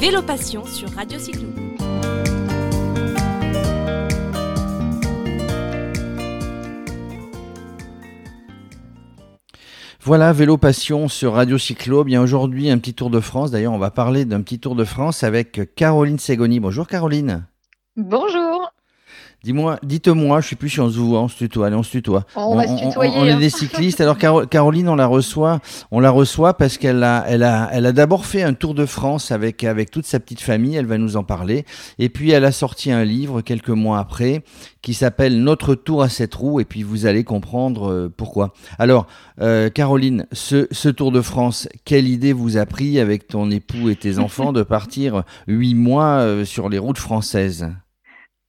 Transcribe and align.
Vélo 0.00 0.22
Passion 0.22 0.64
sur 0.64 0.88
Radio 0.92 1.18
Cyclo. 1.18 1.46
Voilà, 10.00 10.32
Vélo 10.32 10.56
Passion 10.56 11.08
sur 11.08 11.34
Radio 11.34 11.58
Cyclo. 11.58 12.04
Bien 12.04 12.22
aujourd'hui, 12.22 12.70
un 12.70 12.78
petit 12.78 12.94
tour 12.94 13.10
de 13.10 13.20
France. 13.20 13.50
D'ailleurs, 13.50 13.74
on 13.74 13.78
va 13.78 13.90
parler 13.90 14.24
d'un 14.24 14.40
petit 14.40 14.58
tour 14.58 14.74
de 14.74 14.84
France 14.84 15.22
avec 15.22 15.74
Caroline 15.74 16.18
Ségoni. 16.18 16.60
Bonjour 16.60 16.86
Caroline. 16.86 17.44
Bonjour. 17.96 18.59
Dis-moi, 19.42 19.78
dites-moi, 19.82 20.42
je 20.42 20.48
suis 20.48 20.56
plus 20.56 20.68
si 20.68 20.80
on 20.80 20.90
se 20.90 20.98
voit, 20.98 21.22
on 21.22 21.28
se 21.28 21.36
tutoie, 21.36 21.68
allez, 21.68 21.76
on 21.76 21.82
se 21.82 21.90
tutoie. 21.90 22.24
On, 22.36 22.56
va 22.56 22.66
se 22.66 22.76
tutoyer. 22.76 23.14
On, 23.16 23.24
est 23.24 23.30
hein. 23.30 23.38
des 23.38 23.48
cyclistes. 23.48 24.02
Alors 24.02 24.18
Caroline, 24.18 24.86
on 24.88 24.96
la 24.96 25.06
reçoit, 25.06 25.60
on 25.90 25.98
la 25.98 26.10
reçoit 26.10 26.54
parce 26.54 26.76
qu'elle 26.76 27.02
a, 27.02 27.24
elle 27.26 27.42
a, 27.42 27.70
elle 27.72 27.86
a 27.86 27.92
d'abord 27.92 28.26
fait 28.26 28.42
un 28.42 28.52
tour 28.52 28.74
de 28.74 28.84
France 28.84 29.30
avec 29.30 29.64
avec 29.64 29.90
toute 29.90 30.04
sa 30.04 30.20
petite 30.20 30.42
famille. 30.42 30.76
Elle 30.76 30.84
va 30.84 30.98
nous 30.98 31.16
en 31.16 31.24
parler. 31.24 31.64
Et 31.98 32.10
puis 32.10 32.32
elle 32.32 32.44
a 32.44 32.52
sorti 32.52 32.92
un 32.92 33.02
livre 33.02 33.40
quelques 33.40 33.70
mois 33.70 33.98
après 33.98 34.42
qui 34.82 34.92
s'appelle 34.92 35.42
Notre 35.42 35.74
tour 35.74 36.02
à 36.02 36.10
cette 36.10 36.34
roue. 36.34 36.60
Et 36.60 36.66
puis 36.66 36.82
vous 36.82 37.06
allez 37.06 37.24
comprendre 37.24 37.90
euh, 37.90 38.12
pourquoi. 38.14 38.52
Alors 38.78 39.06
euh, 39.40 39.70
Caroline, 39.70 40.26
ce, 40.32 40.66
ce 40.70 40.90
tour 40.90 41.12
de 41.12 41.22
France, 41.22 41.66
quelle 41.86 42.08
idée 42.08 42.34
vous 42.34 42.58
a 42.58 42.66
pris 42.66 43.00
avec 43.00 43.26
ton 43.26 43.50
époux 43.50 43.88
et 43.88 43.96
tes 43.96 44.18
enfants 44.18 44.52
de 44.52 44.62
partir 44.62 45.22
huit 45.46 45.74
mois 45.74 46.18
euh, 46.20 46.44
sur 46.44 46.68
les 46.68 46.78
routes 46.78 46.98
françaises? 46.98 47.70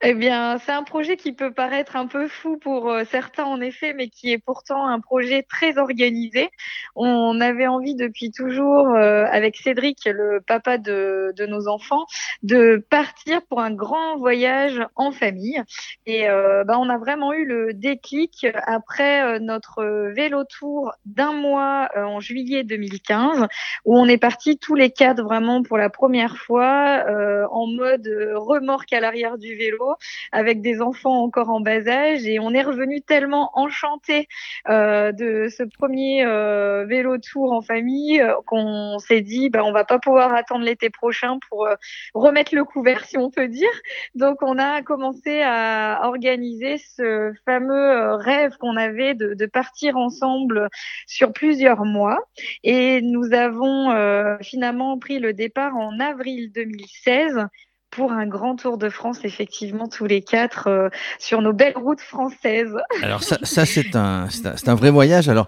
Eh 0.04 0.16
bien, 0.16 0.58
c'est 0.58 0.72
un 0.72 0.82
projet 0.82 1.16
qui 1.16 1.32
peut 1.32 1.54
paraître 1.54 1.96
un 1.96 2.08
peu 2.08 2.28
fou 2.28 2.58
pour 2.58 2.90
euh, 2.90 3.04
certains, 3.12 3.44
en 3.44 3.62
effet, 3.62 3.94
mais 3.94 4.10
qui 4.10 4.32
est 4.32 4.40
pourtant 4.40 4.88
un 4.88 5.00
projet 5.00 5.44
très 5.44 5.78
organisé. 5.78 6.50
On 6.96 7.40
avait 7.40 7.68
envie 7.68 7.94
depuis 7.94 8.32
toujours, 8.32 8.88
euh, 8.96 9.26
avec 9.32 9.58
Cédric, 9.58 10.06
le 10.06 10.42
papa 10.42 10.80
de, 10.80 11.34
de, 11.38 11.46
nos 11.46 11.68
enfants, 11.68 12.08
de 12.42 12.84
partir 12.90 13.44
pour 13.44 13.62
un 13.62 13.70
grand 13.70 14.18
voyage 14.18 14.82
en 14.96 15.12
famille. 15.12 15.62
Et 16.08 16.28
euh, 16.28 16.64
bah, 16.64 16.80
on 16.80 16.90
a 16.90 16.98
vraiment 16.98 17.32
eu 17.34 17.46
le 17.46 17.72
déclic 17.76 18.48
après 18.66 19.40
notre 19.40 19.84
vélo 20.16 20.46
tour 20.46 20.94
d'un 21.06 21.34
mois 21.34 21.90
en 21.96 22.20
juillet 22.20 22.64
2015, 22.64 23.46
où 23.86 24.00
on 24.00 24.08
est 24.08 24.18
parti 24.18 24.58
tous 24.58 24.74
les 24.74 24.90
quatre 24.90 25.22
vraiment 25.22 25.62
pour 25.62 25.78
la 25.78 25.92
première 25.92 26.38
fois 26.38 27.06
en 27.52 27.68
mode 27.68 28.10
remorque 28.34 28.94
à 28.94 29.00
l'arrière 29.00 29.38
du 29.38 29.56
vélo 29.56 29.91
avec 30.32 30.62
des 30.62 30.82
enfants 30.82 31.24
encore 31.24 31.50
en 31.50 31.60
bas 31.60 31.88
âge 31.88 32.26
et 32.26 32.40
on 32.40 32.52
est 32.54 32.62
revenu 32.62 33.02
tellement 33.02 33.52
enchanté 33.54 34.28
euh, 34.70 35.12
de 35.12 35.48
ce 35.50 35.64
premier 35.64 36.26
euh, 36.26 36.86
vélo 36.86 37.18
tour 37.18 37.52
en 37.52 37.62
famille 37.62 38.22
euh, 38.22 38.34
qu'on 38.46 39.00
s'est 39.00 39.22
dit 39.22 39.50
bah 39.50 39.64
on 39.64 39.72
va 39.72 39.84
pas 39.84 40.00
pouvoir 40.00 40.34
attendre 40.34 40.64
l'été 40.64 40.90
prochain 40.90 41.40
pour 41.50 41.68
remettre 42.14 42.56
le 42.56 42.64
couvert 42.64 43.06
si 43.06 43.18
on 43.18 43.30
peut 43.30 43.48
dire. 43.48 43.70
Donc 44.16 44.42
on 44.42 44.58
a 44.58 44.82
commencé 44.82 45.42
à 45.44 46.02
organiser 46.04 46.78
ce 46.78 47.34
fameux 47.46 48.16
rêve 48.16 48.58
qu'on 48.58 48.78
avait 48.78 49.14
de, 49.16 49.46
partir 49.46 49.98
ensemble 49.98 50.70
sur 51.08 51.34
plusieurs 51.34 51.84
mois 51.84 52.20
et 52.64 53.02
nous 53.02 53.34
avons 53.34 54.40
finalement 54.42 54.98
pris 54.98 55.20
le 55.20 55.34
départ 55.34 55.76
en 55.76 56.00
avril 56.00 56.52
2016 56.54 57.48
pour 57.92 58.12
un 58.12 58.26
grand 58.26 58.56
tour 58.56 58.78
de 58.78 58.90
France, 58.90 59.20
effectivement, 59.24 59.88
tous 59.88 60.06
les 60.06 60.22
quatre 60.22 60.68
euh, 60.68 60.90
sur 61.20 61.42
nos 61.42 61.54
belles 61.54 61.78
routes 61.78 62.02
françaises. 62.02 62.76
Alors 63.04 63.22
ça, 63.22 63.38
ça 63.44 63.66
c'est 63.66 63.96
un, 63.96 64.76
vrai 64.76 64.90
voyage. 64.90 65.30
Alors 65.30 65.48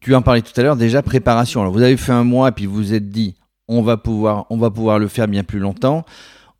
tu 0.00 0.14
en 0.14 0.22
parlais 0.22 0.42
tout 0.42 0.58
à 0.58 0.62
l'heure 0.62 0.76
déjà 0.76 1.02
préparation. 1.02 1.60
Alors 1.60 1.72
vous 1.72 1.82
avez 1.82 1.96
fait 1.96 2.12
un 2.12 2.24
mois 2.24 2.48
et 2.48 2.52
puis 2.52 2.66
vous 2.66 2.74
vous 2.74 2.94
êtes 2.94 3.10
dit 3.10 3.36
on 3.68 3.82
va 3.82 3.96
pouvoir, 3.96 4.46
on 4.50 4.56
va 4.56 4.70
pouvoir 4.70 4.98
le 4.98 5.08
faire 5.08 5.28
bien 5.28 5.44
plus 5.44 5.58
longtemps. 5.58 6.04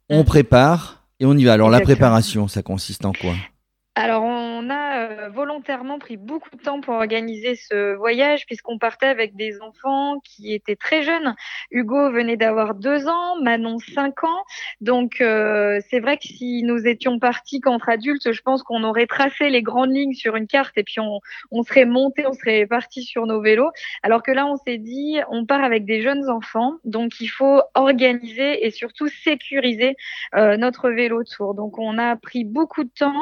On 0.09 0.23
mmh. 0.23 0.27
prépare 0.27 1.05
et 1.19 1.27
on 1.27 1.35
y 1.35 1.45
va. 1.45 1.55
Alors 1.55 1.69
Exactement. 1.69 1.89
la 1.89 1.97
préparation, 1.97 2.49
ça 2.49 2.63
consiste 2.63 3.05
en 3.05 3.13
quoi 3.13 3.35
alors, 3.95 4.23
on 4.23 4.71
a 4.71 5.01
euh, 5.01 5.12
volontairement 5.29 5.99
pris 5.99 6.17
beaucoup 6.17 6.51
de 6.57 6.63
temps 6.63 6.81
pour 6.81 6.95
organiser 6.95 7.55
ce 7.55 7.95
voyage 7.95 8.47
puisqu'on 8.47 8.79
partait 8.79 9.07
avec 9.07 9.37
des 9.37 9.61
enfants 9.61 10.21
qui 10.25 10.53
étaient 10.53 10.77
très 10.77 11.03
jeunes. 11.03 11.35
Hugo 11.71 12.11
venait 12.11 12.37
d'avoir 12.37 12.75
deux 12.75 13.09
ans, 13.09 13.41
Manon 13.43 13.79
cinq 13.79 14.25
ans. 14.25 14.45
Donc, 14.81 15.21
euh, 15.21 15.81
c'est 15.89 16.01
vrai 16.01 16.17
que 16.17 16.27
si 16.27 16.63
nous 16.63 16.87
étions 16.87 17.19
partis 17.19 17.61
qu'entre 17.61 17.89
adultes, 17.89 18.33
je 18.33 18.43
pense 18.43 18.63
qu'on 18.63 18.85
aurait 18.85 19.07
tracé 19.07 19.51
les 19.51 19.63
grandes 19.63 19.95
lignes 19.95 20.15
sur 20.15 20.37
une 20.37 20.47
carte 20.47 20.77
et 20.77 20.85
puis 20.85 21.01
on, 21.01 21.63
serait 21.63 21.85
monté, 21.85 22.27
on 22.27 22.33
serait 22.33 22.67
parti 22.67 23.03
sur 23.03 23.27
nos 23.27 23.41
vélos. 23.41 23.71
Alors 24.03 24.23
que 24.23 24.33
là, 24.33 24.47
on 24.47 24.57
s'est 24.57 24.79
dit, 24.79 25.19
on 25.31 25.47
part 25.47 25.65
avec 25.65 25.85
des 25.85 26.03
jeunes 26.03 26.29
enfants, 26.29 26.75
donc 26.85 27.21
il 27.21 27.29
faut 27.29 27.63
organiser 27.75 28.67
et 28.67 28.71
surtout 28.71 29.09
sécuriser 29.09 29.97
euh, 30.35 30.57
notre 30.57 30.91
vélo 30.91 31.23
tour. 31.25 31.55
Donc, 31.55 31.79
on 31.79 31.99
a 31.99 32.17
pris 32.17 32.45
beaucoup 32.45 32.85
de 32.85 32.91
temps 32.91 33.13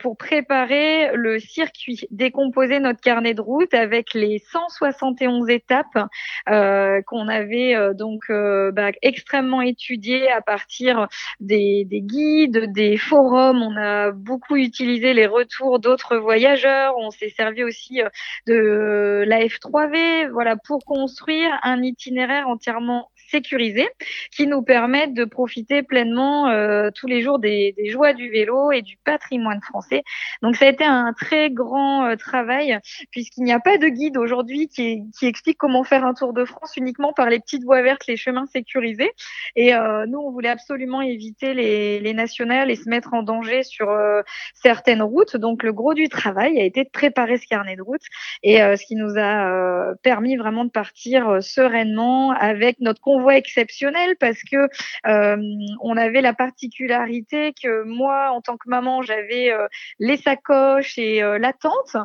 pour 0.00 0.16
préparer 0.16 1.10
le 1.20 1.38
circuit, 1.38 2.00
décomposer 2.10 2.80
notre 2.80 3.00
carnet 3.00 3.34
de 3.34 3.40
route 3.40 3.74
avec 3.74 4.14
les 4.14 4.42
171 4.50 5.48
étapes 5.48 6.08
euh, 6.48 7.02
qu'on 7.02 7.28
avait 7.28 7.74
euh, 7.74 7.94
donc 7.94 8.22
euh, 8.30 8.72
bah, 8.72 8.90
extrêmement 9.02 9.60
étudiées 9.60 10.30
à 10.30 10.40
partir 10.40 11.06
des, 11.38 11.84
des, 11.84 12.00
guides, 12.00 12.72
des 12.72 12.96
forums. 12.96 13.62
On 13.62 13.76
a 13.76 14.10
beaucoup 14.10 14.56
utilisé 14.56 15.12
les 15.14 15.26
retours 15.26 15.78
d'autres 15.78 16.16
voyageurs. 16.16 16.94
On 16.98 17.10
s'est 17.10 17.30
servi 17.30 17.62
aussi 17.62 18.00
de 18.46 19.24
la 19.26 19.40
F3V, 19.40 20.30
voilà, 20.30 20.56
pour 20.56 20.84
construire 20.84 21.50
un 21.62 21.82
itinéraire 21.82 22.48
entièrement 22.48 23.09
sécurisés 23.30 23.88
qui 24.30 24.46
nous 24.46 24.62
permettent 24.62 25.14
de 25.14 25.24
profiter 25.24 25.82
pleinement 25.82 26.48
euh, 26.48 26.90
tous 26.94 27.06
les 27.06 27.22
jours 27.22 27.38
des, 27.38 27.74
des, 27.76 27.90
joies 27.90 28.12
du 28.12 28.30
vélo 28.30 28.72
et 28.72 28.82
du 28.82 28.96
patrimoine 29.04 29.60
français. 29.62 30.02
Donc 30.42 30.56
ça 30.56 30.66
a 30.66 30.68
été 30.68 30.84
un 30.84 31.12
très 31.12 31.50
grand 31.50 32.06
euh, 32.06 32.16
travail 32.16 32.78
puisqu'il 33.10 33.44
n'y 33.44 33.52
a 33.52 33.60
pas 33.60 33.78
de 33.78 33.88
guide 33.88 34.16
aujourd'hui 34.16 34.68
qui, 34.68 35.02
qui, 35.18 35.26
explique 35.26 35.58
comment 35.58 35.84
faire 35.84 36.04
un 36.04 36.14
tour 36.14 36.32
de 36.32 36.44
France 36.44 36.76
uniquement 36.76 37.12
par 37.12 37.28
les 37.28 37.38
petites 37.38 37.64
voies 37.64 37.82
vertes, 37.82 38.06
les 38.06 38.16
chemins 38.16 38.46
sécurisés. 38.46 39.12
Et 39.56 39.74
euh, 39.74 40.06
nous, 40.06 40.18
on 40.18 40.30
voulait 40.30 40.48
absolument 40.48 41.00
éviter 41.00 41.54
les, 41.54 42.00
les, 42.00 42.14
nationales 42.14 42.70
et 42.70 42.76
se 42.76 42.88
mettre 42.88 43.14
en 43.14 43.22
danger 43.22 43.62
sur 43.62 43.90
euh, 43.90 44.22
certaines 44.54 45.02
routes. 45.02 45.36
Donc 45.36 45.62
le 45.62 45.72
gros 45.72 45.94
du 45.94 46.08
travail 46.08 46.60
a 46.60 46.64
été 46.64 46.84
de 46.84 46.90
préparer 46.90 47.36
ce 47.38 47.46
carnet 47.46 47.76
de 47.76 47.82
route 47.82 48.02
et 48.42 48.62
euh, 48.62 48.76
ce 48.76 48.84
qui 48.84 48.96
nous 48.96 49.14
a 49.16 49.94
permis 50.02 50.36
vraiment 50.36 50.64
de 50.64 50.70
partir 50.70 51.42
sereinement 51.42 52.32
avec 52.32 52.80
notre 52.80 53.00
convoi 53.20 53.36
exceptionnel 53.36 54.16
parce 54.18 54.40
que 54.50 54.68
euh, 55.06 55.36
on 55.82 55.96
avait 55.96 56.22
la 56.22 56.32
particularité 56.32 57.52
que 57.62 57.84
moi, 57.84 58.30
en 58.32 58.40
tant 58.40 58.56
que 58.56 58.68
maman, 58.68 59.02
j'avais 59.02 59.52
euh, 59.52 59.66
les 59.98 60.16
sacoches 60.16 60.96
et 60.96 61.22
euh, 61.22 61.38
la 61.38 61.52
tente, 61.52 61.96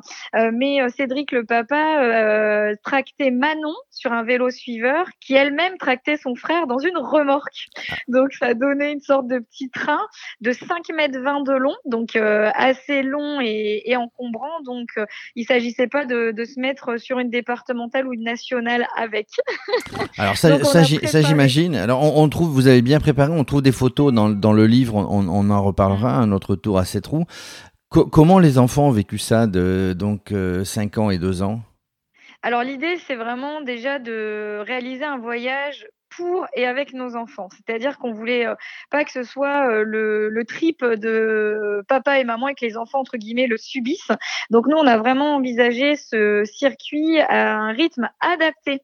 mais 0.54 0.80
Cédric, 0.90 1.32
le 1.32 1.46
papa, 1.46 2.76
tractait 2.84 3.32
Manon 3.32 3.74
sur 3.90 4.12
un 4.12 4.24
vélo 4.24 4.50
suiveur 4.50 5.08
qui 5.22 5.34
elle-même 5.34 5.78
tractait 5.78 6.18
son 6.18 6.36
frère 6.36 6.68
dans 6.68 6.80
une 6.80 6.98
remorque. 6.98 7.68
Donc 8.08 8.34
ça 8.34 8.54
donnait 8.54 8.92
une 8.92 9.02
sorte 9.02 9.28
de 9.28 9.40
petit 9.40 9.70
train 9.70 10.02
de 10.42 10.52
5 10.52 10.90
mètres 10.94 11.20
20 11.20 11.44
de 11.44 11.54
long, 11.54 11.76
donc 11.86 12.16
assez 12.16 13.02
long 13.04 13.40
et, 13.42 13.84
et, 13.86 13.96
encombrant. 13.96 14.62
Donc 14.66 14.90
il 15.36 15.46
s'agissait 15.46 15.88
pas 15.88 16.06
de, 16.06 16.32
de, 16.32 16.46
se 16.46 16.60
mettre 16.60 16.98
sur 16.98 17.20
une 17.20 17.30
départementale 17.30 18.08
ou 18.08 18.14
une 18.14 18.24
nationale 18.24 18.88
avec. 18.96 19.28
Alors 20.18 20.38
ça, 20.38 20.64
ça, 20.64 20.84
ça 21.08 21.22
j'imagine. 21.22 21.76
Alors, 21.76 22.02
on, 22.02 22.24
on, 22.24 22.30
trouve, 22.30 22.50
vous 22.50 22.68
avez 22.68 22.82
bien 22.82 23.00
préparé, 23.00 23.32
on 23.32 23.44
trouve 23.44 23.62
des 23.62 23.72
photos 23.72 24.14
dans, 24.14 24.30
dans 24.30 24.54
le 24.54 24.68
livre, 24.68 24.96
on, 24.96 25.28
on, 25.28 25.50
en 25.50 25.64
reparlera 25.64 26.16
un 26.16 26.32
autre 26.32 26.56
tour 26.56 26.78
à 26.78 26.86
cette 26.86 27.08
roue. 27.08 27.26
Co 27.90 28.06
comment 28.06 28.40
les 28.40 28.58
enfants 28.58 28.88
ont 28.88 28.92
vécu 28.92 29.18
ça 29.18 29.48
de 29.48 29.96
donc 29.98 30.32
euh, 30.32 30.64
5 30.64 30.98
ans 30.98 31.10
et 31.10 31.18
2 31.18 31.44
ans? 31.44 31.62
Alors, 32.42 32.64
l'idée, 32.64 32.98
c'est 33.08 33.16
vraiment 33.16 33.62
déjà 33.62 33.98
de 34.00 34.60
réaliser 34.66 35.04
un 35.04 35.18
voyage 35.18 35.88
pour 36.16 36.46
et 36.54 36.66
avec 36.66 36.94
nos 36.94 37.16
enfants. 37.16 37.50
C'est-à-dire 37.52 37.98
qu'on 37.98 38.14
voulait 38.14 38.46
euh, 38.46 38.56
pas 38.90 39.04
que 39.04 39.12
ce 39.12 39.24
soit 39.24 39.70
euh, 39.70 39.84
le, 39.84 40.30
le, 40.30 40.46
trip 40.46 40.84
de 40.84 41.84
papa 41.88 42.20
et 42.20 42.24
maman 42.24 42.48
et 42.48 42.56
que 42.56 42.66
les 42.66 42.78
enfants, 42.78 43.00
entre 43.00 43.18
guillemets, 43.18 43.48
le 43.48 43.58
subissent. 43.58 44.12
Donc 44.50 44.68
nous, 44.68 44.78
on 44.78 44.88
a 44.88 44.98
vraiment 44.98 45.36
envisagé 45.36 45.96
ce 45.96 46.44
circuit 46.46 47.20
à 47.20 47.58
un 47.58 47.72
rythme 47.72 48.10
adapté 48.22 48.82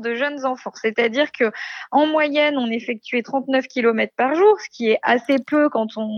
de 0.00 0.14
jeunes 0.14 0.44
enfants. 0.44 0.72
C'est-à-dire 0.74 1.32
que 1.32 1.50
en 1.90 2.06
moyenne, 2.06 2.56
on 2.58 2.70
effectuait 2.70 3.22
39 3.22 3.66
km 3.66 4.12
par 4.16 4.34
jour, 4.34 4.60
ce 4.60 4.68
qui 4.70 4.90
est 4.90 4.98
assez 5.02 5.36
peu 5.38 5.68
quand 5.68 5.96
on 5.96 6.08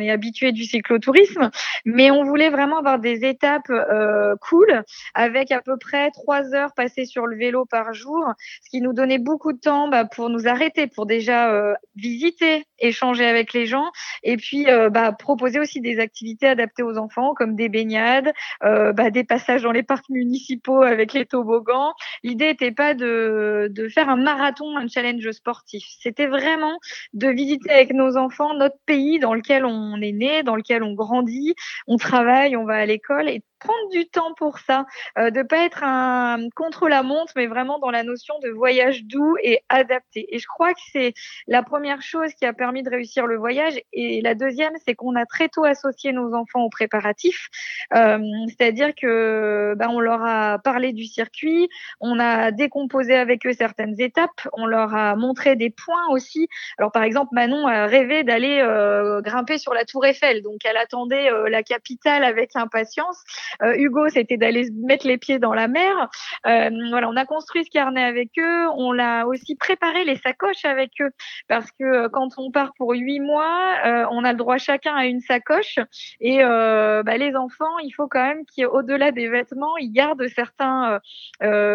est 0.00 0.10
habitué 0.10 0.52
du 0.52 0.64
cyclotourisme, 0.64 1.50
mais 1.84 2.10
on 2.10 2.24
voulait 2.24 2.50
vraiment 2.50 2.78
avoir 2.78 2.98
des 2.98 3.24
étapes 3.24 3.70
euh, 3.70 4.34
cool 4.40 4.82
avec 5.14 5.52
à 5.52 5.60
peu 5.60 5.76
près 5.76 6.10
trois 6.10 6.54
heures 6.54 6.72
passées 6.74 7.04
sur 7.04 7.26
le 7.26 7.36
vélo 7.36 7.64
par 7.64 7.92
jour, 7.92 8.24
ce 8.64 8.70
qui 8.70 8.80
nous 8.80 8.92
donnait 8.92 9.18
beaucoup 9.18 9.52
de 9.52 9.58
temps 9.58 9.88
bah, 9.88 10.04
pour 10.04 10.30
nous 10.30 10.48
arrêter, 10.48 10.86
pour 10.86 11.06
déjà 11.06 11.52
euh, 11.52 11.74
visiter, 11.96 12.64
échanger 12.78 13.26
avec 13.26 13.52
les 13.52 13.66
gens, 13.66 13.90
et 14.22 14.36
puis 14.36 14.68
euh, 14.68 14.90
bah, 14.90 15.12
proposer 15.12 15.60
aussi 15.60 15.80
des 15.80 15.98
activités 15.98 16.46
adaptées 16.46 16.82
aux 16.82 16.98
enfants, 16.98 17.34
comme 17.34 17.56
des 17.56 17.68
baignades, 17.68 18.32
euh, 18.64 18.92
bah, 18.92 19.10
des 19.10 19.24
passages 19.24 19.62
dans 19.62 19.72
les 19.72 19.82
parcs 19.82 20.08
municipaux 20.08 20.82
avec 20.82 21.12
les 21.12 21.26
toboggans. 21.26 21.92
L'idée 22.22 22.46
n'était 22.46 22.72
pas 22.72 22.94
de, 22.98 23.68
de 23.70 23.88
faire 23.88 24.10
un 24.10 24.16
marathon, 24.16 24.76
un 24.76 24.88
challenge 24.88 25.30
sportif. 25.30 25.84
C'était 26.00 26.26
vraiment 26.26 26.78
de 27.14 27.28
visiter 27.28 27.70
avec 27.70 27.92
nos 27.94 28.16
enfants 28.18 28.54
notre 28.54 28.76
pays 28.84 29.18
dans 29.18 29.34
lequel 29.34 29.64
on 29.64 30.00
est 30.02 30.12
né, 30.12 30.42
dans 30.42 30.56
lequel 30.56 30.82
on 30.82 30.92
grandit, 30.92 31.54
on 31.86 31.96
travaille, 31.96 32.56
on 32.56 32.64
va 32.64 32.74
à 32.74 32.86
l'école 32.86 33.28
et 33.28 33.42
prendre 33.58 33.88
du 33.90 34.06
temps 34.08 34.34
pour 34.34 34.58
ça, 34.58 34.86
euh, 35.18 35.30
de 35.30 35.42
pas 35.42 35.64
être 35.64 35.82
un 35.82 36.48
contre 36.54 36.88
la 36.88 37.02
montre, 37.02 37.32
mais 37.36 37.46
vraiment 37.46 37.78
dans 37.78 37.90
la 37.90 38.02
notion 38.02 38.34
de 38.42 38.50
voyage 38.50 39.04
doux 39.04 39.36
et 39.42 39.60
adapté. 39.68 40.26
Et 40.34 40.38
je 40.38 40.46
crois 40.46 40.72
que 40.72 40.80
c'est 40.92 41.14
la 41.46 41.62
première 41.62 42.02
chose 42.02 42.32
qui 42.34 42.46
a 42.46 42.52
permis 42.52 42.82
de 42.82 42.90
réussir 42.90 43.26
le 43.26 43.36
voyage. 43.36 43.80
Et 43.92 44.20
la 44.22 44.34
deuxième, 44.34 44.72
c'est 44.84 44.94
qu'on 44.94 45.16
a 45.16 45.26
très 45.26 45.48
tôt 45.48 45.64
associé 45.64 46.12
nos 46.12 46.34
enfants 46.34 46.62
aux 46.62 46.70
préparatifs, 46.70 47.48
euh, 47.94 48.18
c'est-à-dire 48.48 48.94
que 48.94 49.74
ben, 49.76 49.88
on 49.90 50.00
leur 50.00 50.24
a 50.24 50.58
parlé 50.58 50.92
du 50.92 51.04
circuit, 51.04 51.68
on 52.00 52.18
a 52.18 52.50
décomposé 52.50 53.14
avec 53.14 53.46
eux 53.46 53.52
certaines 53.52 54.00
étapes, 54.00 54.48
on 54.52 54.66
leur 54.66 54.94
a 54.94 55.16
montré 55.16 55.56
des 55.56 55.70
points 55.70 56.08
aussi. 56.10 56.48
Alors 56.78 56.92
par 56.92 57.02
exemple, 57.02 57.30
Manon 57.32 57.66
a 57.66 57.86
rêvé 57.86 58.24
d'aller 58.24 58.60
euh, 58.60 59.20
grimper 59.20 59.58
sur 59.58 59.74
la 59.74 59.84
Tour 59.84 60.04
Eiffel, 60.06 60.42
donc 60.42 60.60
elle 60.64 60.76
attendait 60.76 61.30
euh, 61.30 61.48
la 61.48 61.62
capitale 61.62 62.24
avec 62.24 62.54
impatience. 62.56 63.18
Euh, 63.62 63.74
Hugo, 63.76 64.08
c'était 64.08 64.36
d'aller 64.36 64.68
mettre 64.84 65.06
les 65.06 65.18
pieds 65.18 65.38
dans 65.38 65.54
la 65.54 65.68
mer. 65.68 66.08
Euh, 66.46 66.70
voilà, 66.90 67.08
on 67.08 67.16
a 67.16 67.24
construit 67.24 67.64
ce 67.64 67.70
carnet 67.70 68.02
avec 68.02 68.30
eux. 68.38 68.68
On 68.76 68.92
l'a 68.92 69.26
aussi 69.26 69.56
préparé 69.56 70.04
les 70.04 70.16
sacoches 70.16 70.64
avec 70.64 70.90
eux 71.00 71.10
parce 71.48 71.70
que 71.72 71.84
euh, 71.84 72.08
quand 72.08 72.30
on 72.38 72.50
part 72.50 72.72
pour 72.76 72.92
huit 72.92 73.20
mois, 73.20 73.76
on 74.10 74.24
a 74.24 74.32
le 74.32 74.38
droit 74.38 74.58
chacun 74.58 74.94
à 74.94 75.06
une 75.06 75.20
sacoche 75.20 75.78
et 76.20 76.38
bah, 76.38 77.16
les 77.16 77.36
enfants, 77.36 77.78
il 77.82 77.90
faut 77.90 78.08
quand 78.08 78.22
même 78.22 78.42
qu'au-delà 78.56 79.12
des 79.12 79.28
vêtements, 79.28 79.76
ils 79.78 79.92
gardent 79.92 80.26
certains 80.28 81.00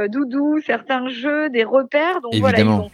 doudous, 0.07 0.59
certains 0.61 1.09
jeux, 1.09 1.49
des 1.49 1.63
repères. 1.63 2.21
Donc 2.21 2.35
voilà, 2.35 2.59
ils 2.59 2.67
ont, 2.67 2.89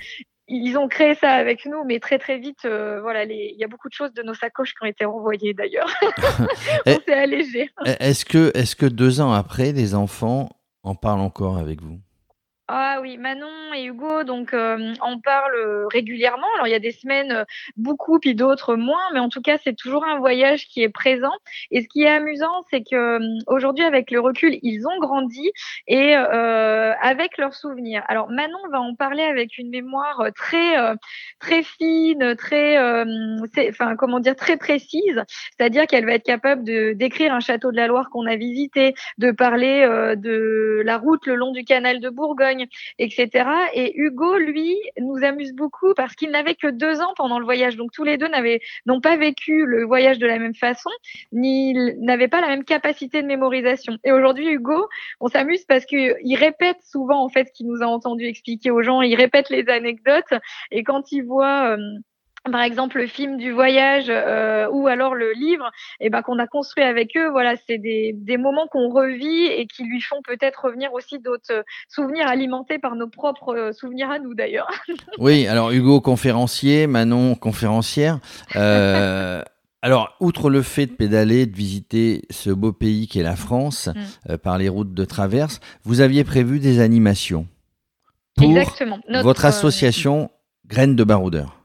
ils 0.50 0.78
ont 0.78 0.88
créé 0.88 1.16
ça 1.16 1.32
avec 1.32 1.66
nous, 1.66 1.84
mais 1.86 2.00
très 2.00 2.18
très 2.18 2.38
vite, 2.38 2.66
euh, 2.66 3.00
voilà, 3.02 3.24
il 3.24 3.56
y 3.58 3.64
a 3.64 3.68
beaucoup 3.68 3.88
de 3.88 3.94
choses 3.94 4.14
de 4.14 4.24
nos 4.24 4.34
sacoches 4.34 4.74
qui 4.74 4.84
ont 4.84 4.88
été 4.88 5.06
renvoyées 5.06 5.54
d'ailleurs. 5.54 5.90
On 6.86 7.00
s'est 7.06 7.14
allégé. 7.14 7.70
Est-ce 7.86 8.26
que, 8.26 8.52
est-ce 8.56 8.76
que 8.76 8.86
deux 8.86 9.22
ans 9.22 9.32
après, 9.32 9.72
les 9.72 9.96
enfants 9.96 10.50
en 10.84 10.96
parlent 10.96 11.22
encore 11.22 11.58
avec 11.58 11.82
vous? 11.82 12.00
Ah 12.72 13.00
oui, 13.02 13.18
Manon 13.18 13.48
et 13.76 13.86
Hugo, 13.86 14.24
donc 14.24 14.54
euh, 14.54 14.94
on 15.04 15.20
parle 15.20 15.88
régulièrement. 15.92 16.46
Alors 16.54 16.68
il 16.68 16.70
y 16.70 16.76
a 16.76 16.80
des 16.80 16.92
semaines 16.92 17.32
euh, 17.32 17.44
beaucoup, 17.78 18.20
puis 18.20 18.36
d'autres 18.36 18.76
moins, 18.76 19.02
mais 19.12 19.20
en 19.20 19.30
tout 19.30 19.42
cas 19.42 19.58
c'est 19.64 19.76
toujours 19.76 20.06
un 20.06 20.20
voyage 20.20 20.68
qui 20.68 20.84
est 20.84 20.90
présent. 20.90 21.32
Et 21.72 21.82
ce 21.82 21.88
qui 21.88 22.04
est 22.04 22.10
amusant, 22.10 22.64
c'est 22.70 22.82
que 22.82 22.96
euh, 22.96 23.40
aujourd'hui 23.48 23.84
avec 23.84 24.12
le 24.12 24.20
recul, 24.20 24.60
ils 24.62 24.86
ont 24.86 25.00
grandi 25.00 25.50
et 25.88 26.16
euh, 26.16 26.94
avec 27.02 27.40
leurs 27.40 27.56
souvenirs. 27.56 28.04
Alors 28.08 28.30
Manon 28.30 28.60
va 28.72 28.80
en 28.82 28.94
parler 28.94 29.24
avec 29.24 29.58
une 29.58 29.72
mémoire 29.72 30.28
très 30.36 30.76
très 31.40 31.64
fine, 31.64 32.36
très, 32.36 32.78
enfin 33.70 33.96
comment 33.96 34.20
dire, 34.20 34.36
très 34.36 34.58
précise. 34.58 35.24
C'est-à-dire 35.58 35.88
qu'elle 35.88 36.06
va 36.06 36.14
être 36.14 36.24
capable 36.24 36.64
de 36.64 36.94
décrire 36.94 37.34
un 37.34 37.40
château 37.40 37.72
de 37.72 37.78
la 37.78 37.88
Loire 37.88 38.12
qu'on 38.12 38.28
a 38.28 38.36
visité, 38.36 38.94
de 39.18 39.32
parler 39.32 39.88
de 40.18 40.84
la 40.86 40.98
route 41.00 41.26
le 41.26 41.34
long 41.34 41.52
du 41.52 41.64
canal 41.64 42.00
de 42.00 42.10
Bourgogne 42.10 42.59
etc. 42.98 43.50
Et 43.74 43.94
Hugo, 43.96 44.38
lui, 44.38 44.76
nous 45.00 45.24
amuse 45.24 45.54
beaucoup 45.54 45.94
parce 45.96 46.16
qu'il 46.16 46.32
n'avait 46.32 46.56
que 46.56 46.68
deux 46.68 47.02
ans 47.02 47.14
pendant 47.16 47.40
le 47.40 47.46
voyage. 47.46 47.76
Donc 47.76 47.92
tous 47.92 48.04
les 48.04 48.18
deux 48.18 48.28
n'avaient, 48.28 48.62
n'ont 48.86 49.02
pas 49.02 49.18
vécu 49.18 49.66
le 49.66 49.86
voyage 49.86 50.20
de 50.20 50.28
la 50.28 50.40
même 50.40 50.56
façon, 50.56 50.90
ni 51.32 51.74
n'avaient 52.00 52.28
pas 52.28 52.42
la 52.42 52.48
même 52.48 52.64
capacité 52.64 53.22
de 53.22 53.28
mémorisation. 53.28 53.98
Et 54.04 54.12
aujourd'hui, 54.12 54.50
Hugo, 54.50 54.88
on 55.20 55.28
s'amuse 55.28 55.66
parce 55.66 55.86
qu'il 55.86 56.36
répète 56.36 56.78
souvent 56.84 57.24
en 57.24 57.30
fait 57.30 57.48
ce 57.48 57.54
qu'il 57.54 57.68
nous 57.68 57.82
a 57.82 57.88
entendu 57.88 58.26
expliquer 58.26 58.72
aux 58.72 58.82
gens. 58.82 59.02
Il 59.02 59.16
répète 59.16 59.50
les 59.50 59.68
anecdotes 59.70 60.34
et 60.72 60.84
quand 60.84 61.12
il 61.12 61.24
voit 61.24 61.72
euh, 61.72 61.78
par 62.52 62.62
exemple 62.62 62.98
le 62.98 63.08
film 63.08 63.38
du 63.38 63.52
voyage 63.52 64.06
euh, 64.10 64.68
ou 64.72 64.88
alors 64.88 65.16
le 65.16 65.34
livre 65.34 65.70
et 66.00 66.08
eh 66.08 66.10
ben 66.10 66.22
qu'on 66.22 66.40
a 66.40 66.48
construit 66.48 66.84
avec 66.84 67.16
eux 67.18 67.30
voilà 67.30 67.56
c'est 67.68 67.78
des, 67.78 68.14
des 68.16 68.38
moments 68.38 68.68
qu'on 68.68 68.90
revit 68.90 69.46
et 69.46 69.68
qui 69.68 69.84
lui 69.84 70.02
font 70.02 70.22
peut-être 70.24 70.66
revenir 70.66 70.94
aussi 70.94 71.20
d'autres 71.20 71.64
souvenirs 71.88 72.28
alimentés 72.28 72.80
par 72.80 72.96
nos 72.96 73.08
propres 73.08 73.56
euh, 73.56 73.74
souvenirs 73.74 74.10
à 74.10 74.20
nous 74.20 74.34
d'ailleurs 74.34 74.70
oui 75.18 75.48
alors 75.48 75.72
Hugo 75.72 76.02
conférencier 76.02 76.88
Manon 76.88 77.36
conférencière 77.36 78.20
euh, 78.56 79.44
Alors, 79.82 80.16
outre 80.20 80.50
le 80.50 80.62
fait 80.62 80.88
de 80.88 80.92
pédaler, 80.92 81.46
de 81.46 81.56
visiter 81.56 82.24
ce 82.30 82.50
beau 82.50 82.74
pays 82.74 83.08
qu'est 83.08 83.24
la 83.24 83.36
France 83.36 83.90
mm. 84.28 84.38
par 84.38 84.58
les 84.58 84.68
routes 84.68 84.94
de 84.94 85.06
traverse, 85.06 85.62
vous 85.84 86.02
aviez 86.02 86.24
prévu 86.24 86.60
des 86.60 86.80
animations 86.82 87.48
pour 88.36 88.50
Exactement. 88.58 89.00
votre 89.24 89.46
association 89.46 90.30
Graines 90.68 90.96
de 90.96 91.04
Baroudeur. 91.04 91.59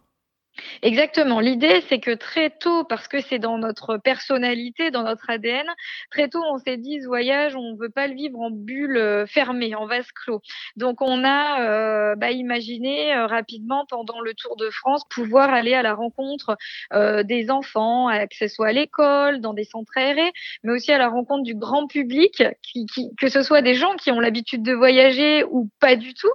Exactement. 0.85 1.41
L'idée, 1.41 1.83
c'est 1.89 1.99
que 1.99 2.11
très 2.11 2.51
tôt, 2.51 2.85
parce 2.85 3.09
que 3.09 3.19
c'est 3.23 3.39
dans 3.39 3.57
notre 3.57 3.97
personnalité, 3.97 4.91
dans 4.91 5.03
notre 5.03 5.31
ADN, 5.31 5.65
très 6.11 6.29
tôt, 6.29 6.43
on 6.53 6.59
s'est 6.59 6.77
dit, 6.77 7.01
ce 7.01 7.07
voyage, 7.07 7.57
on 7.57 7.73
ne 7.73 7.79
veut 7.79 7.89
pas 7.89 8.07
le 8.07 8.13
vivre 8.13 8.39
en 8.39 8.51
bulle 8.51 8.99
euh, 8.99 9.25
fermée, 9.27 9.75
en 9.75 9.87
vase 9.87 10.13
clos. 10.13 10.43
Donc, 10.77 11.01
on 11.01 11.25
a 11.25 11.63
euh, 11.63 12.17
bah, 12.17 12.33
imaginé 12.33 13.15
euh, 13.15 13.27
rapidement, 13.27 13.87
pendant 13.89 14.21
le 14.21 14.35
Tour 14.35 14.57
de 14.57 14.69
France, 14.69 15.05
pouvoir 15.09 15.55
aller 15.55 15.73
à 15.73 15.81
la 15.81 15.95
rencontre 15.95 16.59
des 16.93 17.51
enfants, 17.51 18.09
que 18.29 18.37
ce 18.37 18.49
soit 18.49 18.69
à 18.69 18.73
l'école, 18.73 19.41
dans 19.41 19.55
des 19.55 19.65
centres 19.65 19.93
aérés, 19.97 20.33
mais 20.65 20.73
aussi 20.73 20.93
à 20.93 20.99
la 20.99 21.09
rencontre 21.09 21.45
du 21.45 21.55
grand 21.55 21.87
public, 21.87 22.43
que 23.19 23.29
ce 23.29 23.43
soit 23.43 23.63
des 23.63 23.75
gens 23.75 23.95
qui 23.97 24.11
ont 24.11 24.21
l'habitude 24.21 24.63
de 24.63 24.73
voyager 24.75 25.45
ou 25.45 25.71
pas 25.81 25.97
du 25.97 26.13
tout, 26.15 26.31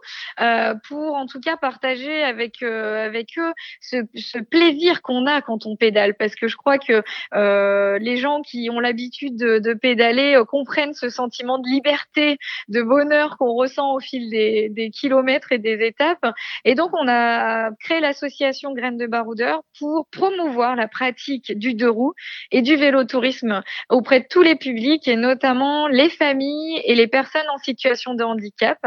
pour 0.88 1.16
en 1.16 1.25
tout 1.28 1.40
cas 1.40 1.57
partager 1.57 2.24
avec, 2.24 2.63
avec 2.63 3.38
eux 3.38 3.54
ce 3.81 3.98
ce 4.16 4.38
plaisir 4.41 5.01
qu'on 5.01 5.25
a 5.25 5.41
quand 5.41 5.65
on 5.65 5.75
pédale, 5.75 6.15
parce 6.15 6.36
que 6.36 6.47
je 6.47 6.56
crois 6.56 6.77
que 6.77 7.03
euh, 7.33 8.00
les 8.00 8.18
gens 8.18 8.41
qui 8.41 8.69
ont 8.69 8.80
l'habitude 8.80 9.38
de, 9.38 9.74
pédaler 9.74 10.36
euh, 10.36 10.45
comprennent 10.45 10.94
ce 10.94 11.09
sentiment 11.09 11.59
de 11.59 11.68
liberté, 11.68 12.38
de 12.68 12.81
bonheur 12.81 13.38
qu'on 13.38 13.53
ressent 13.53 13.94
au 13.94 14.00
fil 14.00 14.30
des, 14.30 14.69
des, 14.69 14.89
kilomètres 14.89 15.51
et 15.51 15.59
des 15.59 15.86
étapes. 15.86 16.25
Et 16.65 16.75
donc, 16.75 16.91
on 16.94 17.07
a 17.07 17.71
créé 17.80 18.00
l'association 18.00 18.74
Graines 18.74 18.97
de 18.97 19.07
Baroudeur 19.07 19.62
pour 19.77 20.07
promouvoir 20.12 20.75
la 20.75 20.88
pratique 20.88 21.57
du 21.57 21.74
deux 21.74 21.89
roues 21.89 22.13
et 22.51 22.62
du 22.62 22.75
vélo-tourisme 22.75 23.62
auprès 23.89 24.21
de 24.21 24.25
tous 24.30 24.41
les 24.41 24.56
publics 24.56 25.07
et 25.07 25.15
notamment 25.15 25.88
les 25.88 26.09
familles 26.09 26.81
et 26.86 26.95
les 26.95 27.07
personnes 27.07 27.50
en 27.53 27.57
situation 27.57 28.13
de 28.13 28.24
handicap. 28.24 28.77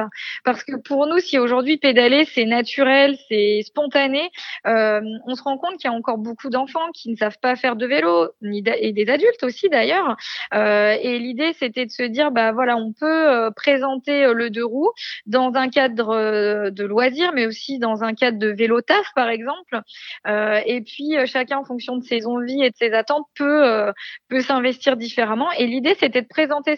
Parce 0.44 0.64
que 0.64 0.76
pour 0.76 1.06
nous, 1.06 1.18
si 1.18 1.38
aujourd'hui 1.38 1.78
pédaler, 1.78 2.24
c'est 2.24 2.44
naturel, 2.44 3.16
c'est 3.28 3.62
spontané, 3.64 4.30
euh, 4.66 5.00
se 5.34 5.42
rend 5.42 5.58
compte 5.58 5.76
qu'il 5.78 5.90
y 5.90 5.92
a 5.92 5.96
encore 5.96 6.18
beaucoup 6.18 6.50
d'enfants 6.50 6.90
qui 6.94 7.10
ne 7.10 7.16
savent 7.16 7.38
pas 7.40 7.56
faire 7.56 7.76
de 7.76 7.86
vélo, 7.86 8.28
et 8.42 8.92
des 8.92 9.08
adultes 9.08 9.42
aussi 9.42 9.68
d'ailleurs. 9.68 10.16
Euh, 10.54 10.96
et 11.00 11.18
l'idée, 11.18 11.52
c'était 11.58 11.86
de 11.86 11.90
se 11.90 12.02
dire, 12.02 12.30
bah 12.30 12.52
voilà, 12.52 12.76
on 12.76 12.92
peut 12.92 13.30
euh, 13.30 13.50
présenter 13.50 14.24
euh, 14.24 14.32
le 14.32 14.50
deux 14.50 14.64
roues 14.64 14.90
dans 15.26 15.52
un 15.54 15.68
cadre 15.68 16.70
de 16.70 16.84
loisirs, 16.84 17.32
mais 17.34 17.46
aussi 17.46 17.78
dans 17.78 18.02
un 18.02 18.14
cadre 18.14 18.38
de 18.38 18.48
vélo 18.48 18.80
taf, 18.80 19.06
par 19.14 19.28
exemple. 19.28 19.80
et 20.26 20.80
puis 20.82 21.14
chacun, 21.26 21.58
en 21.58 21.64
fonction 21.64 21.96
de 21.96 22.04
ses 22.04 22.26
envies 22.26 22.62
et 22.62 22.70
de 22.70 22.76
ses 22.76 22.92
attentes, 22.92 23.26
peut 23.34 23.92
peut 24.28 24.40
s'investir 24.40 24.96
différemment. 24.96 25.50
Et 25.58 25.66
l'idée, 25.66 25.94
c'était 25.98 26.22
de 26.22 26.26
présenter 26.26 26.76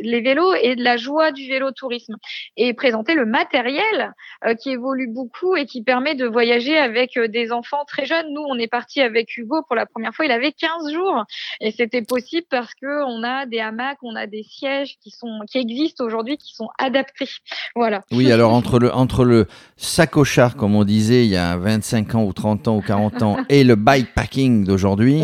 les 0.00 0.20
vélos 0.20 0.54
et 0.54 0.76
de 0.76 0.82
la 0.82 0.96
joie 0.96 1.32
du 1.32 1.48
vélo 1.48 1.70
tourisme 1.72 2.16
et 2.56 2.74
présenter 2.74 3.14
le 3.14 3.26
matériel 3.26 4.12
qui 4.60 4.70
évolue 4.70 5.08
beaucoup 5.08 5.56
et 5.56 5.66
qui 5.66 5.82
permet 5.82 6.14
de 6.14 6.26
voyager 6.26 6.76
avec 6.76 7.18
des 7.18 7.43
enfants 7.52 7.84
très 7.86 8.06
jeunes. 8.06 8.26
Nous, 8.32 8.42
on 8.48 8.58
est 8.58 8.68
parti 8.68 9.00
avec 9.00 9.36
Hugo 9.36 9.62
pour 9.66 9.76
la 9.76 9.86
première 9.86 10.14
fois, 10.14 10.24
il 10.24 10.32
avait 10.32 10.52
15 10.52 10.92
jours 10.92 11.24
et 11.60 11.70
c'était 11.70 12.02
possible 12.02 12.46
parce 12.50 12.74
que 12.74 13.04
on 13.04 13.22
a 13.22 13.46
des 13.46 13.60
hamacs, 13.60 13.98
on 14.02 14.16
a 14.16 14.26
des 14.26 14.42
sièges 14.42 14.96
qui 15.02 15.10
sont 15.10 15.40
qui 15.50 15.58
existent 15.58 16.04
aujourd'hui 16.04 16.36
qui 16.36 16.54
sont 16.54 16.68
adaptés. 16.78 17.28
Voilà. 17.74 18.02
Oui, 18.12 18.30
alors 18.32 18.52
entre 18.52 18.78
le 18.78 18.92
entre 18.92 19.24
le 19.24 19.46
sacochard 19.76 20.56
comme 20.56 20.74
on 20.74 20.84
disait 20.84 21.24
il 21.24 21.30
y 21.30 21.36
a 21.36 21.56
25 21.56 22.14
ans 22.14 22.24
ou 22.24 22.32
30 22.32 22.68
ans 22.68 22.76
ou 22.76 22.82
40 22.82 23.22
ans 23.22 23.36
et 23.48 23.64
le 23.64 23.76
bikepacking 23.76 24.64
d'aujourd'hui, 24.64 25.22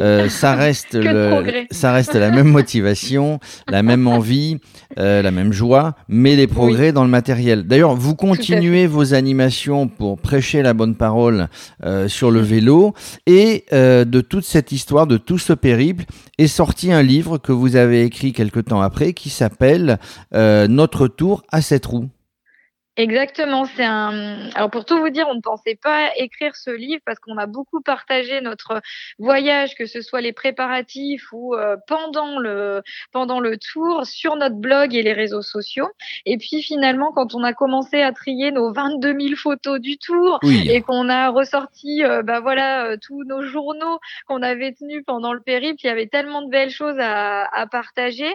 euh, 0.00 0.28
ça 0.28 0.54
reste 0.54 0.94
le, 0.94 1.66
ça 1.70 1.92
reste 1.92 2.14
la 2.14 2.30
même 2.30 2.48
motivation, 2.48 3.40
la 3.68 3.82
même 3.82 4.06
envie, 4.06 4.58
euh, 4.98 5.22
la 5.22 5.30
même 5.30 5.52
joie, 5.52 5.94
mais 6.08 6.36
les 6.36 6.46
progrès 6.46 6.92
dans 6.92 7.04
le 7.04 7.10
matériel. 7.10 7.64
D'ailleurs, 7.64 7.94
vous 7.94 8.14
continuez 8.14 8.86
vos 8.86 9.14
animations 9.14 9.88
pour 9.88 10.18
prêcher 10.18 10.62
la 10.62 10.74
bonne 10.74 10.94
parole 10.94 11.48
euh, 11.84 12.08
sur 12.08 12.30
le 12.30 12.40
vélo. 12.40 12.94
Et 13.26 13.64
euh, 13.72 14.04
de 14.04 14.20
toute 14.20 14.44
cette 14.44 14.72
histoire, 14.72 15.06
de 15.06 15.16
tout 15.16 15.38
ce 15.38 15.52
périple, 15.52 16.04
est 16.38 16.46
sorti 16.46 16.92
un 16.92 17.02
livre 17.02 17.38
que 17.38 17.52
vous 17.52 17.76
avez 17.76 18.04
écrit 18.04 18.32
quelque 18.32 18.60
temps 18.60 18.80
après 18.80 19.12
qui 19.12 19.30
s'appelle 19.30 19.98
euh, 20.34 20.68
Notre 20.68 21.08
tour 21.08 21.42
à 21.50 21.62
cette 21.62 21.86
roue. 21.86 22.08
Exactement, 22.98 23.64
c'est 23.64 23.84
un. 23.84 24.50
Alors 24.56 24.70
pour 24.70 24.84
tout 24.84 24.98
vous 24.98 25.08
dire, 25.08 25.28
on 25.30 25.36
ne 25.36 25.40
pensait 25.40 25.78
pas 25.80 26.10
écrire 26.16 26.56
ce 26.56 26.70
livre 26.70 27.00
parce 27.06 27.20
qu'on 27.20 27.38
a 27.38 27.46
beaucoup 27.46 27.80
partagé 27.80 28.40
notre 28.40 28.80
voyage, 29.20 29.76
que 29.76 29.86
ce 29.86 30.00
soit 30.00 30.20
les 30.20 30.32
préparatifs 30.32 31.28
ou 31.30 31.54
euh, 31.54 31.76
pendant 31.86 32.40
le 32.40 32.82
pendant 33.12 33.38
le 33.38 33.56
tour, 33.56 34.04
sur 34.04 34.34
notre 34.34 34.56
blog 34.56 34.96
et 34.96 35.02
les 35.04 35.12
réseaux 35.12 35.42
sociaux. 35.42 35.86
Et 36.26 36.38
puis 36.38 36.60
finalement, 36.60 37.12
quand 37.12 37.36
on 37.36 37.44
a 37.44 37.52
commencé 37.52 38.02
à 38.02 38.10
trier 38.12 38.50
nos 38.50 38.72
22 38.72 39.14
000 39.16 39.36
photos 39.36 39.78
du 39.78 39.96
tour 39.96 40.40
et 40.42 40.82
qu'on 40.82 41.08
a 41.08 41.28
ressorti, 41.28 42.02
euh, 42.02 42.24
bah 42.24 42.40
voilà, 42.40 42.84
euh, 42.84 42.96
tous 43.00 43.22
nos 43.22 43.42
journaux 43.42 44.00
qu'on 44.26 44.42
avait 44.42 44.72
tenus 44.72 45.04
pendant 45.06 45.32
le 45.32 45.40
périple, 45.40 45.78
il 45.84 45.86
y 45.86 45.90
avait 45.90 46.08
tellement 46.08 46.42
de 46.42 46.50
belles 46.50 46.70
choses 46.70 46.98
à, 46.98 47.44
à 47.44 47.68
partager 47.68 48.34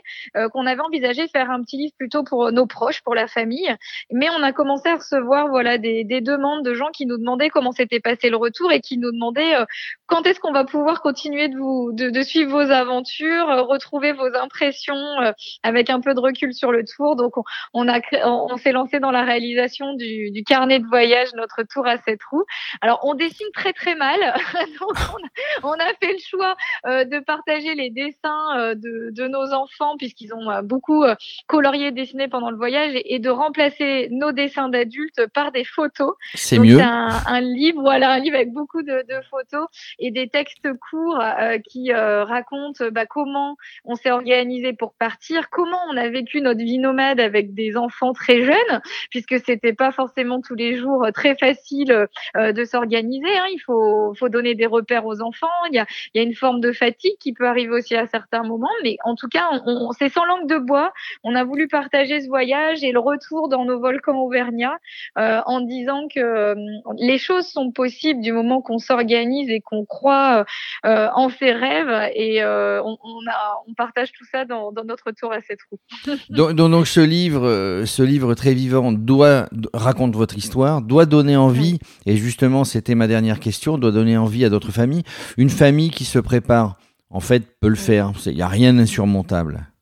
qu'on 0.54 0.66
avait 0.66 0.82
envisagé 0.82 1.26
de 1.26 1.32
faire 1.32 1.52
un 1.52 1.62
petit 1.64 1.76
livre 1.76 1.94
plutôt 1.98 2.24
pour 2.24 2.52
nos 2.54 2.66
proches, 2.66 3.02
pour 3.02 3.14
la 3.14 3.28
famille. 3.28 3.70
Mais 4.10 4.30
on 4.30 4.42
a 4.42 4.53
commencé 4.54 4.90
à 4.90 4.96
recevoir 4.96 5.48
voilà 5.48 5.78
des, 5.78 6.04
des, 6.04 6.22
demandes 6.22 6.64
de 6.64 6.74
gens 6.74 6.90
qui 6.92 7.06
nous 7.06 7.18
demandaient 7.18 7.50
comment 7.50 7.72
s'était 7.72 8.00
passé 8.00 8.30
le 8.30 8.38
retour 8.38 8.72
et 8.72 8.80
qui 8.80 8.98
nous 8.98 9.12
demandaient 9.12 9.56
euh, 9.56 9.66
quand 10.08 10.26
est-ce 10.26 10.40
qu'on 10.40 10.52
va 10.52 10.64
pouvoir 10.64 11.02
continuer 11.02 11.50
de 11.50 11.58
vous 11.58 11.92
de, 11.92 12.22
suivre 12.22 12.52
vos 12.52 12.72
aventures, 12.72 13.50
euh, 13.50 13.62
retrouver 13.64 14.14
vos 14.14 14.34
impressions 14.36 14.96
euh, 15.22 15.32
avec 15.64 15.90
un 15.90 16.00
peu 16.00 16.14
de 16.14 16.20
recul 16.20 16.54
sur 16.54 16.72
le 16.72 16.86
tour. 16.86 17.16
Donc 17.16 17.34
on, 17.74 17.88
a 17.88 18.00
on, 18.24 18.56
s'est 18.58 18.72
lancé 18.72 19.00
dans 19.00 19.12
la 19.12 19.24
réalisation 19.24 19.94
du, 19.94 20.44
carnet 20.46 20.80
de 20.80 20.88
voyage 20.88 21.30
notre 21.36 21.64
tour 21.64 21.88
à 21.88 21.98
sept 21.98 22.20
roues. 22.32 22.46
Alors 22.82 23.00
on 23.04 23.16
dessine 23.16 23.48
très 23.54 23.74
très 23.74 23.96
mal, 23.96 24.20
on 25.64 25.74
a, 25.74 25.94
fait 26.00 26.14
le 26.14 26.20
choix 26.20 26.56
de 26.86 27.20
partager 27.20 27.76
les 27.76 27.90
dessins 27.90 28.76
de, 28.76 29.12
de 29.12 29.28
nos 29.28 29.54
enfants 29.54 29.96
puisqu'ils 29.98 30.34
ont 30.34 30.62
beaucoup 30.64 31.04
colorié 31.48 31.92
dessiné 31.92 32.28
pendant 32.28 32.50
le 32.50 32.58
voyage 32.58 32.94
et, 32.96 33.16
et 33.16 33.20
de 33.20 33.30
remplacer 33.30 34.08
nos 34.12 34.32
dessins 34.32 34.43
dessins 34.44 34.70
d'adultes 34.70 35.28
par 35.34 35.52
des 35.52 35.64
photos. 35.64 36.14
C'est 36.34 36.60
mieux. 36.60 36.78
C'est 36.78 36.84
un, 36.84 37.42
livre, 37.42 37.82
voilà, 37.82 38.12
un 38.12 38.20
livre 38.20 38.36
avec 38.36 38.52
beaucoup 38.52 38.82
de, 38.82 39.04
photos 39.30 39.68
et 40.00 40.12
des 40.12 40.28
textes 40.28 40.68
courts 40.90 41.20
euh, 41.22 41.58
qui 41.60 41.92
euh, 41.92 42.24
racontent 42.24 42.84
bah, 42.92 43.06
comment 43.06 43.56
on 43.86 43.96
s'est 43.96 44.12
organisé 44.12 44.74
pour 44.74 44.94
partir, 44.94 45.50
comment 45.50 45.80
on 45.92 45.98
a 45.98 46.10
vécu 46.10 46.42
notre 46.42 46.60
vie 46.60 46.80
nomade 46.80 47.20
avec 47.20 47.54
des 47.54 47.78
enfants 47.78 48.14
très 48.14 48.42
jeunes, 48.44 48.82
puisque 49.10 49.40
c'était 49.46 49.74
pas 49.74 49.92
forcément 49.92 50.42
tous 50.42 50.56
les 50.56 50.76
jours 50.76 51.06
très 51.14 51.36
facile 51.36 52.08
euh, 52.38 52.52
de 52.52 52.66
s'organiser. 52.66 53.38
Hein. 53.38 53.48
Il 53.52 53.60
faut, 53.60 54.14
faut 54.18 54.30
donner 54.30 54.56
des 54.56 54.66
repères 54.66 55.06
aux 55.06 55.22
enfants. 55.22 55.48
Il 55.70 55.76
y 55.76 55.80
a, 55.80 55.86
il 56.14 56.22
y 56.22 56.24
a 56.24 56.28
une 56.28 56.36
forme 56.36 56.60
de 56.60 56.72
fatigue 56.72 57.18
qui 57.20 57.34
peut 57.34 57.48
arriver 57.48 57.72
aussi 57.72 57.96
à 57.96 58.08
certains 58.08 58.44
moments, 58.44 58.70
mais 58.84 58.98
en 59.04 59.16
tout 59.16 59.28
cas, 59.28 59.48
on, 59.66 59.92
c'est 59.92 60.10
sans 60.10 60.26
langue 60.26 60.48
de 60.48 60.58
bois. 60.58 60.94
On 61.24 61.36
a 61.36 61.44
voulu 61.44 61.68
partager 61.68 62.22
ce 62.22 62.28
voyage 62.28 62.84
et 62.84 62.92
le 62.92 63.00
retour 63.00 63.50
dans 63.50 63.66
nos 63.66 63.80
volcans 63.80 64.23
Auvergnat 64.24 64.78
euh, 65.18 65.42
en 65.46 65.62
disant 65.62 66.08
que 66.14 66.20
euh, 66.20 66.56
les 66.98 67.18
choses 67.18 67.48
sont 67.48 67.72
possibles 67.72 68.22
du 68.22 68.32
moment 68.32 68.62
qu'on 68.62 68.80
s'organise 68.80 69.50
et 69.50 69.62
qu'on 69.62 69.86
croit 69.86 70.46
euh, 70.86 71.08
en 71.14 71.30
ses 71.30 71.52
rêves 71.52 72.12
et 72.16 72.44
on, 72.46 72.98
on, 73.04 73.74
partage 73.76 74.12
tout 74.12 74.26
ça 74.32 74.46
dans, 74.46 74.72
notre 74.86 75.12
tour 75.12 75.32
à 75.32 75.42
cette 75.42 75.60
roue. 75.70 75.80
donc, 76.30 76.54
donc, 76.54 76.88
ce 76.88 77.00
livre, 77.00 77.84
ce 77.86 78.04
livre 78.04 78.34
très 78.36 78.54
vivant 78.54 78.92
doit 78.92 79.48
raconte 79.74 80.16
votre 80.16 80.38
histoire, 80.38 80.82
doit 80.82 81.06
donner 81.06 81.36
envie 81.36 81.80
et 82.06 82.16
justement 82.16 82.64
c'était 82.64 82.96
ma 82.96 83.08
dernière 83.08 83.40
question, 83.40 83.78
doit 83.78 83.92
donner 83.92 84.18
envie 84.18 84.46
à 84.46 84.50
d'autres 84.50 84.72
familles. 84.72 85.04
Une 85.38 85.50
famille 85.50 85.90
qui 85.90 86.06
se 86.06 86.20
prépare 86.20 86.78
en 87.10 87.20
fait 87.20 87.44
peut 87.60 87.70
le 87.70 87.76
faire. 87.76 88.12
Il 88.26 88.36
n'y 88.36 88.42
a 88.42 88.48
rien 88.48 88.74
d'insurmontable. 88.74 89.73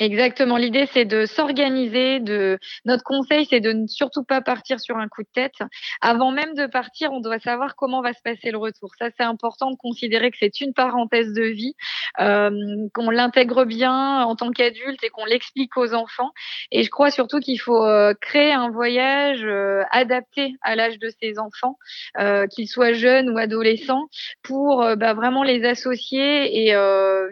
Exactement. 0.00 0.56
L'idée, 0.56 0.86
c'est 0.92 1.04
de 1.04 1.24
s'organiser. 1.24 2.18
De 2.18 2.58
notre 2.84 3.04
conseil, 3.04 3.46
c'est 3.48 3.60
de 3.60 3.72
ne 3.72 3.86
surtout 3.86 4.24
pas 4.24 4.40
partir 4.40 4.80
sur 4.80 4.96
un 4.96 5.06
coup 5.06 5.22
de 5.22 5.28
tête. 5.32 5.54
Avant 6.00 6.32
même 6.32 6.54
de 6.54 6.66
partir, 6.66 7.12
on 7.12 7.20
doit 7.20 7.38
savoir 7.38 7.76
comment 7.76 8.02
va 8.02 8.12
se 8.12 8.20
passer 8.20 8.50
le 8.50 8.58
retour. 8.58 8.90
Ça, 8.98 9.10
c'est 9.16 9.22
important 9.22 9.70
de 9.70 9.76
considérer 9.76 10.32
que 10.32 10.36
c'est 10.40 10.60
une 10.60 10.74
parenthèse 10.74 11.32
de 11.32 11.44
vie, 11.44 11.74
euh, 12.20 12.50
qu'on 12.92 13.08
l'intègre 13.10 13.64
bien 13.64 14.24
en 14.24 14.34
tant 14.34 14.50
qu'adulte 14.50 15.02
et 15.04 15.10
qu'on 15.10 15.26
l'explique 15.26 15.76
aux 15.76 15.94
enfants. 15.94 16.32
Et 16.72 16.82
je 16.82 16.90
crois 16.90 17.12
surtout 17.12 17.38
qu'il 17.38 17.60
faut 17.60 17.84
euh, 17.84 18.14
créer 18.20 18.52
un 18.52 18.70
voyage 18.70 19.44
euh, 19.44 19.82
adapté 19.92 20.56
à 20.62 20.74
l'âge 20.74 20.98
de 20.98 21.08
ses 21.22 21.38
enfants, 21.38 21.78
euh, 22.18 22.48
qu'ils 22.48 22.68
soient 22.68 22.94
jeunes 22.94 23.30
ou 23.30 23.38
adolescents, 23.38 24.08
pour 24.42 24.82
euh, 24.82 24.96
bah, 24.96 25.14
vraiment 25.14 25.44
les 25.44 25.64
associer 25.64 26.66
et 26.66 26.74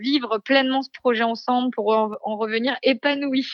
vivre 0.00 0.38
pleinement 0.38 0.82
ce 0.82 0.90
projet 0.90 1.24
ensemble 1.24 1.70
pour 1.72 1.92
en, 1.92 2.10
en 2.22 2.36
revenir 2.36 2.51
épanoui. 2.82 3.46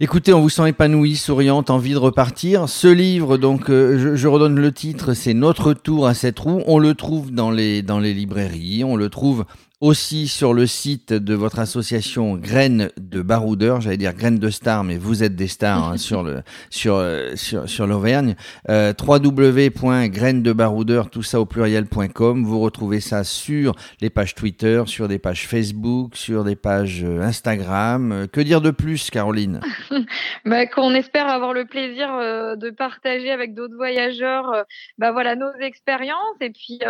Écoutez, 0.00 0.32
on 0.32 0.40
vous 0.40 0.48
sent 0.48 0.68
épanoui, 0.70 1.16
souriante, 1.16 1.70
envie 1.70 1.92
de 1.92 1.98
repartir. 1.98 2.68
Ce 2.68 2.88
livre, 2.88 3.36
donc, 3.36 3.70
euh, 3.70 4.16
je, 4.16 4.28
redonne 4.28 4.58
le 4.58 4.72
titre, 4.72 5.14
c'est 5.14 5.34
Notre 5.34 5.74
tour 5.74 6.06
à 6.06 6.14
cette 6.14 6.38
roue. 6.40 6.62
On 6.66 6.78
le 6.78 6.94
trouve 6.94 7.30
dans 7.30 7.50
les, 7.50 7.82
dans 7.82 8.00
les 8.00 8.12
librairies, 8.12 8.82
on 8.82 8.96
le 8.96 9.08
trouve 9.10 9.44
aussi 9.82 10.26
sur 10.28 10.54
le 10.54 10.66
site 10.68 11.12
de 11.12 11.34
votre 11.34 11.58
association 11.58 12.36
Graines 12.36 12.92
de 12.98 13.20
Baroudeur, 13.20 13.80
j'allais 13.80 13.96
dire 13.96 14.14
Graines 14.14 14.38
de 14.38 14.48
Stars, 14.48 14.84
mais 14.84 14.96
vous 14.96 15.24
êtes 15.24 15.34
des 15.34 15.48
stars 15.48 15.88
hein, 15.88 15.96
sur 15.96 16.22
le 16.22 16.42
sur 16.70 16.94
euh, 16.94 17.34
sur, 17.34 17.68
sur 17.68 17.88
l'Auvergne. 17.88 18.36
Euh, 18.68 18.92
www.grainesdebaroudeur, 18.96 21.10
tout 21.10 21.24
ça 21.24 21.40
au 21.40 21.46
pluriel.com. 21.46 22.44
Vous 22.44 22.60
retrouvez 22.60 23.00
ça 23.00 23.24
sur 23.24 23.74
les 24.00 24.08
pages 24.08 24.36
Twitter, 24.36 24.84
sur 24.86 25.08
des 25.08 25.18
pages 25.18 25.48
Facebook, 25.48 26.14
sur 26.14 26.44
des 26.44 26.54
pages 26.54 27.02
euh, 27.02 27.20
Instagram. 27.20 28.12
Euh, 28.12 28.28
que 28.28 28.40
dire 28.40 28.60
de 28.60 28.70
plus, 28.70 29.10
Caroline? 29.10 29.58
Bah, 30.44 30.66
Qu'on 30.66 30.92
espère 30.94 31.28
avoir 31.28 31.52
le 31.52 31.64
plaisir 31.64 32.08
de 32.56 32.70
partager 32.70 33.30
avec 33.30 33.54
d'autres 33.54 33.76
voyageurs, 33.76 34.64
bah 34.98 35.12
voilà 35.12 35.36
nos 35.36 35.52
expériences 35.60 36.16
et 36.40 36.50
puis 36.50 36.80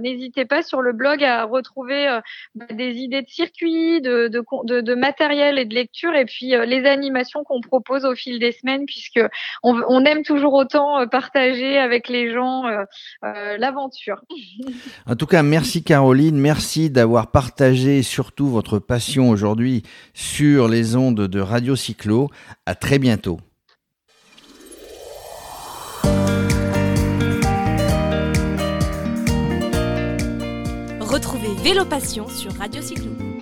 n'hésitez 0.00 0.44
pas 0.44 0.62
sur 0.62 0.82
le 0.82 0.92
blog 0.92 1.22
à 1.22 1.44
retrouver 1.44 2.18
bah, 2.54 2.66
des 2.72 2.96
idées 2.96 3.22
de 3.22 3.28
circuits, 3.28 4.00
de, 4.00 4.28
de, 4.28 4.94
matériel 4.94 5.58
et 5.58 5.64
de 5.64 5.74
lecture, 5.74 6.14
et 6.14 6.24
puis 6.24 6.54
euh, 6.54 6.64
les 6.64 6.86
animations 6.86 7.44
qu'on 7.44 7.60
propose 7.60 8.04
au 8.04 8.14
fil 8.14 8.38
des 8.38 8.52
semaines, 8.52 8.86
puisque 8.86 9.20
on, 9.62 9.80
on 9.88 10.04
aime 10.04 10.22
toujours 10.22 10.54
autant 10.54 11.00
euh, 11.00 11.06
partager 11.06 11.78
avec 11.78 12.08
les 12.08 12.32
gens 12.32 12.64
euh, 12.66 13.56
l'aventure. 13.58 14.22
En 15.06 15.16
tout 15.16 15.26
cas, 15.26 15.42
merci 15.42 15.82
Caroline, 15.82 16.36
merci 16.36 16.90
d'avoir 16.90 17.30
partagé 17.30 18.02
surtout 18.02 18.48
votre 18.48 18.78
passion 18.78 19.30
aujourd'hui 19.30 19.82
sur 20.14 20.68
les 20.68 20.96
ondes 20.96 21.26
de 21.26 21.40
Radio 21.40 21.76
Cyclo. 21.76 22.30
À 22.66 22.74
très 22.74 22.98
bientôt. 22.98 23.38
Vélo 31.66 31.84
Passion 31.84 32.28
sur 32.28 32.52
Radio 32.52 32.80
Cyclo. 32.80 33.35